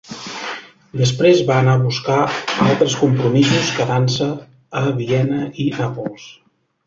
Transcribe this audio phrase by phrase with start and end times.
[1.01, 2.15] Després va anar a buscar
[2.65, 4.29] altres compromisos, quedant-se
[4.83, 6.27] a Viena i Nàpols.